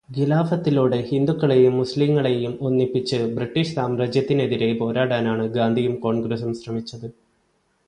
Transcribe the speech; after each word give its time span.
ഖിലാഫത്തിലൂടെ 0.09 0.97
ഹിന്ദുക്കളേയും 1.09 1.77
മുസ്ലിങ്ങളേയും 1.77 2.53
ഒന്നിപ്പിച്ച് 2.61 3.19
British 3.35 3.73
സാമ്രാജ്യത്തിനെതിരെ 3.75 4.69
പോരാടാനാണു 4.79 5.45
ഗാന്ധിയും 5.57 5.95
കോണ്ഗ്രസും 5.95 6.53
ശ്രമിച്ചത്. 6.53 7.07